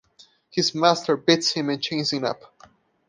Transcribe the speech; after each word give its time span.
His 0.49 0.73
master 0.73 1.15
beats 1.15 1.51
him 1.51 1.69
and 1.69 1.79
chains 1.79 2.11
him 2.11 2.23
up. 2.25 2.55